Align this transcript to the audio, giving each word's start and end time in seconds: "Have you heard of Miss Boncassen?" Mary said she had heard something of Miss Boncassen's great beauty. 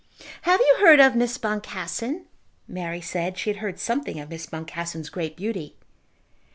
"Have 0.41 0.59
you 0.59 0.77
heard 0.83 0.99
of 0.99 1.15
Miss 1.15 1.37
Boncassen?" 1.37 2.25
Mary 2.67 3.01
said 3.01 3.37
she 3.37 3.51
had 3.51 3.57
heard 3.57 3.77
something 3.79 4.19
of 4.19 4.31
Miss 4.31 4.47
Boncassen's 4.47 5.11
great 5.11 5.35
beauty. 5.35 5.75